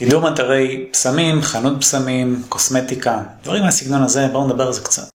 קידום 0.00 0.26
אתרי 0.26 0.86
פסמים, 0.92 1.42
חנות 1.42 1.80
פסמים, 1.80 2.42
קוסמטיקה, 2.48 3.22
דברים 3.42 3.62
מהסגנון 3.62 4.02
הזה, 4.02 4.28
בואו 4.32 4.46
נדבר 4.46 4.66
על 4.66 4.72
זה 4.72 4.80
קצת. 4.84 5.08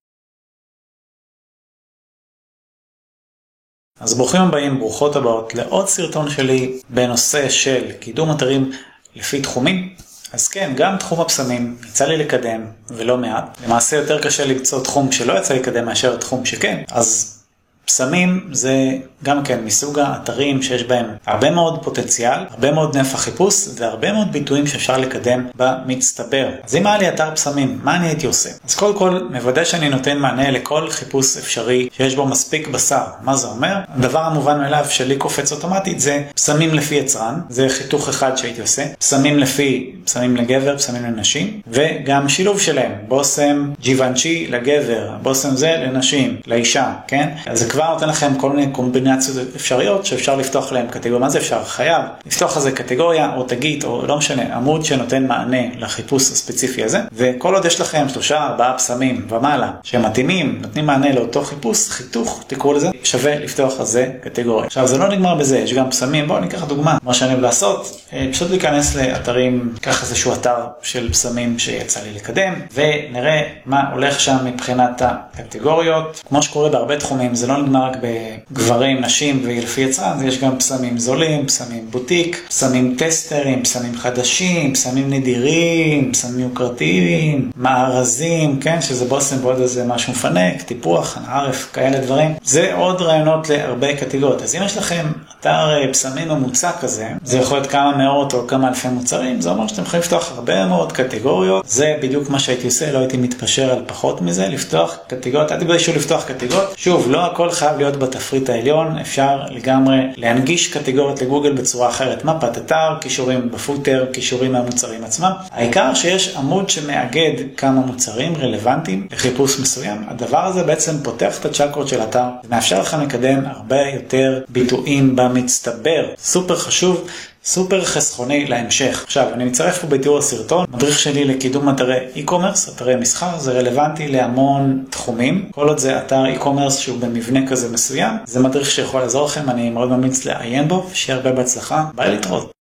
אז 3.99 4.13
ברוכים 4.13 4.41
הבאים, 4.41 4.79
ברוכות 4.79 5.15
הבאות 5.15 5.53
לעוד 5.53 5.87
סרטון 5.87 6.29
שלי 6.29 6.81
בנושא 6.89 7.49
של 7.49 7.91
קידום 7.99 8.31
אתרים 8.31 8.71
לפי 9.15 9.41
תחומים. 9.41 9.95
אז 10.33 10.47
כן, 10.47 10.73
גם 10.77 10.97
תחום 10.97 11.21
הפסמים 11.21 11.77
יצא 11.89 12.05
לי 12.05 12.17
לקדם 12.17 12.65
ולא 12.88 13.17
מעט. 13.17 13.61
למעשה 13.65 13.95
יותר 13.95 14.23
קשה 14.23 14.45
למצוא 14.45 14.83
תחום 14.83 15.11
שלא 15.11 15.39
יצא 15.39 15.54
לקדם 15.54 15.86
מאשר 15.86 16.17
תחום 16.17 16.45
שכן. 16.45 16.83
אז 16.91 17.39
פסמים 17.86 18.47
זה 18.52 18.91
גם 19.23 19.43
כן 19.43 19.59
מסוג 19.65 19.99
האתרים 19.99 20.61
שיש 20.61 20.83
בהם 20.83 21.05
הרבה 21.25 21.51
מאוד 21.51 21.83
פוטנציאל, 21.83 22.39
הרבה 22.50 22.71
מאוד 22.71 22.97
נפח 22.97 23.19
חיפוש 23.19 23.68
והרבה 23.75 24.11
מאוד 24.11 24.31
ביטויים 24.31 24.68
שאפשר 24.68 24.97
לקדם 24.97 25.47
במצטבר. 25.55 26.47
אז 26.63 26.75
אם 26.75 26.87
היה 26.87 26.97
לי 26.97 27.10
אתר 27.10 27.36
פסמים, 27.36 27.79
מה 27.83 27.96
אני 27.96 28.07
הייתי 28.07 28.27
עושה? 28.27 28.50
אז 28.68 28.75
קודם 28.75 28.97
כל, 28.97 29.19
מוודא 29.32 29.63
שאני 29.63 29.89
נותן 29.89 30.18
מענה 30.18 30.51
לכל 30.51 30.89
חיפוש 30.89 31.37
אפשרי 31.37 31.89
שיש 31.97 32.16
בו 32.16 32.25
מספיק 32.25 32.67
בשר. 32.67 33.03
מה 33.22 33.36
זה 33.36 33.47
אומר? 33.47 33.75
הדבר 33.95 34.19
המובן 34.19 34.58
מאליו 34.58 34.86
שלי 34.89 35.17
קופץ 35.17 35.52
אוטומטית 35.52 35.99
זה 35.99 36.23
פסמים 36.36 36.73
לפי 36.73 36.95
יצרן, 36.95 37.39
זה 37.49 37.69
חיתוך 37.69 38.09
אחד 38.09 38.38
שהייתי 38.38 38.61
עושה, 38.61 38.86
פסמים 38.99 39.39
לפי 39.39 39.95
פסמים 40.05 40.36
לגבר, 40.36 40.77
פסמים 40.77 41.03
לנשים, 41.03 41.61
וגם 41.67 42.30
שילוב 42.30 42.61
שלהם, 42.61 42.91
בושם 43.08 43.72
ג'יוונצ'י 43.81 44.47
לגבר, 44.49 45.09
בושם 45.22 45.55
זה 45.55 45.75
לנשים, 45.77 46.38
לאישה, 46.47 46.94
כן? 47.08 47.30
אז 47.45 47.59
זה 47.59 47.66
כבר 47.75 47.94
נותן 47.94 48.09
לכם 48.09 48.36
כל 48.38 48.50
מיני 48.50 48.72
קומבינציות 48.72 49.47
אפשריות 49.56 50.06
שאפשר 50.06 50.36
לפתוח 50.36 50.72
להם 50.72 50.88
קטגוריה. 50.88 51.20
מה 51.20 51.30
זה 51.30 51.38
אפשר? 51.38 51.64
חייב 51.64 52.02
לפתוח 52.25 52.58
איזה 52.58 52.72
קטגוריה 52.72 53.36
או 53.36 53.44
תגית 53.44 53.83
או 53.83 54.06
לא 54.08 54.17
משנה, 54.17 54.56
עמוד 54.56 54.86
שנותן 54.86 55.28
מענה 55.28 55.58
לחיפוש 55.78 56.23
הספציפי 56.23 56.83
הזה, 56.83 57.02
וכל 57.14 57.56
עוד 57.56 57.66
יש 57.66 57.81
לכם 57.81 58.09
שלושה 58.09 58.44
ארבעה 58.44 58.77
פסמים 58.77 59.27
ומעלה 59.30 59.72
שמתאימים, 59.83 60.59
נותנים 60.61 60.86
מענה 60.86 61.11
לאותו 61.11 61.41
חיפוש, 61.41 61.89
חיתוך 61.89 62.44
תקראו 62.47 62.73
לזה, 62.73 62.89
שווה 63.03 63.39
לפתוח 63.39 63.80
על 63.80 63.86
זה 63.86 64.11
קטגוריה. 64.21 64.66
עכשיו 64.66 64.88
זה 64.88 64.97
לא 64.97 65.08
נגמר 65.08 65.36
בזה, 65.36 65.58
יש 65.58 65.73
גם 65.73 65.89
פסמים, 65.89 66.27
בואו 66.27 66.39
ניקח 66.39 66.64
דוגמה, 66.64 66.97
מה 67.03 67.14
שאני 67.14 67.31
אוהב 67.31 67.42
לעשות, 67.42 68.02
אה, 68.14 68.27
פשוט 68.31 68.49
להיכנס 68.49 68.95
לאתרים, 68.95 69.73
קח 69.81 70.03
איזשהו 70.03 70.33
אתר 70.33 70.58
של 70.81 71.11
פסמים 71.11 71.59
שיצא 71.59 71.99
לי 72.03 72.14
לקדם, 72.14 72.53
ונראה 72.73 73.42
מה 73.66 73.83
הולך 73.94 74.19
שם 74.19 74.38
מבחינת 74.45 75.02
הקטגוריות, 75.02 76.23
כמו 76.27 76.42
שקורה 76.42 76.69
בהרבה 76.69 76.97
תחומים, 76.97 77.36
זה 77.36 77.47
לא 77.47 77.64
נגמר 77.66 77.85
רק 77.85 77.97
בגברים, 78.02 79.02
נשים 79.02 79.41
ולפי 79.45 79.81
יצרן, 79.81 80.27
יש 80.27 80.39
גם 80.39 80.58
פסמים 80.58 80.97
זולים, 80.97 81.45
פסמים 81.47 81.88
בוטיק, 81.89 82.45
פסמים 82.47 82.95
טסטרים, 82.97 83.63
פסמים 83.63 83.97
חדשים, 83.97 84.73
פסמים 84.73 85.09
נדירים, 85.09 86.11
פסמים 86.11 86.39
יוקרתיים, 86.39 87.52
מארזים, 87.58 88.59
כן, 88.59 88.81
שזה 88.81 89.05
בושם 89.05 89.36
ועוד 89.41 89.61
איזה 89.61 89.86
משהו 89.86 90.13
מפנק, 90.13 90.61
טיפוח, 90.61 91.17
ערף, 91.30 91.69
כאלה 91.73 91.99
דברים. 91.99 92.33
זה 92.43 92.73
עוד 92.73 93.02
רעיונות 93.02 93.49
להרבה 93.49 93.95
קטגוריות. 93.97 94.41
אז 94.41 94.55
אם 94.55 94.63
יש 94.63 94.77
לכם 94.77 95.05
אתר 95.39 95.49
אה, 95.49 95.93
פסמים 95.93 96.27
ממוצע 96.27 96.71
כזה, 96.81 97.08
זה 97.23 97.38
יכול 97.38 97.58
להיות 97.58 97.69
כמה 97.71 97.97
מאות 97.97 98.33
או 98.33 98.47
כמה 98.47 98.67
אלפי 98.67 98.88
מוצרים, 98.88 99.41
זה 99.41 99.49
אומר 99.49 99.67
שאתם 99.67 99.81
יכולים 99.81 100.02
לפתוח 100.02 100.31
הרבה 100.31 100.66
מאוד 100.66 100.91
קטגוריות. 100.91 101.66
זה 101.67 101.97
בדיוק 102.02 102.30
מה 102.30 102.39
שהייתי 102.39 102.66
עושה, 102.66 102.91
לא 102.91 102.99
הייתי 102.99 103.17
מתפשר 103.17 103.71
על 103.71 103.83
פחות 103.88 104.21
מזה, 104.21 104.47
לפתוח 104.47 104.97
קטגוריות, 105.08 105.52
אל 105.52 105.59
תתביישו 105.59 105.91
לפתוח 105.95 106.23
קטגוריות. 106.23 106.73
שוב, 106.77 107.11
לא 107.11 107.25
הכל 107.25 107.52
חייב 107.56 107.78
להיות 107.78 107.95
בתפריט 107.98 108.50
העליון, 108.50 108.98
אפשר 108.98 109.42
לגמרי 109.50 109.98
להנגיש 110.16 110.73
קטגוריות 110.73 111.22
לגוגל 111.22 111.53
בצורה 111.53 111.89
אחרת. 111.89 112.25
מפת 112.25 112.58
אתר, 112.58 112.95
כישורים 113.02 113.52
בפוטר, 113.52 114.06
כישורים 114.14 114.52
מהמוצרים 114.52 115.03
עצמם. 115.03 115.31
העיקר 115.52 115.94
שיש 115.94 116.36
עמוד 116.36 116.70
שמאגד 116.70 117.31
כמה 117.58 117.81
מוצרים 117.81 118.33
רלוונטיים 118.36 119.08
לחיפוש 119.11 119.59
מסוים. 119.59 120.03
הדבר 120.08 120.45
הזה 120.45 120.64
בעצם 120.64 120.92
פותח 121.03 121.39
את 121.39 121.45
הצ'קרות 121.45 121.88
של 121.88 122.02
אתר, 122.03 122.28
ומאפשר 122.44 122.82
לכם 122.82 123.02
לקדם 123.02 123.45
הרבה 123.45 123.82
יותר 123.94 124.42
ביטויים 124.49 125.15
במצטבר. 125.15 126.05
סופר 126.17 126.55
חשוב. 126.55 127.08
סופר 127.45 127.86
חסכוני 127.86 128.46
להמשך. 128.46 129.04
עכשיו, 129.04 129.34
אני 129.34 129.46
מצרף 129.46 129.82
פה 129.82 129.88
בתיאור 129.88 130.18
הסרטון, 130.18 130.66
מדריך 130.74 131.00
שלי 131.00 131.24
לקידום 131.26 131.70
אתרי 131.70 131.98
e-commerce, 132.16 132.72
אתרי 132.76 132.96
מסחר, 132.96 133.40
זה 133.40 133.52
רלוונטי 133.52 134.08
להמון 134.08 134.84
תחומים. 134.90 135.50
כל 135.52 135.68
עוד 135.68 135.78
זה 135.78 135.98
אתר 136.00 136.24
e-commerce 136.36 136.72
שהוא 136.72 137.00
במבנה 137.00 137.48
כזה 137.48 137.74
מסוים, 137.74 138.14
זה 138.26 138.40
מדריך 138.40 138.72
שיכול 138.72 139.02
לעזור 139.02 139.26
לכם, 139.26 139.50
אני 139.50 139.70
מאוד 139.70 139.90
ממליץ 139.90 140.26
לעיין 140.26 140.68
בו, 140.68 140.90
שיהיה 140.94 141.18
הרבה 141.18 141.32
בהצלחה, 141.32 141.86
ביי 141.96 142.12
להתראות. 142.12 142.55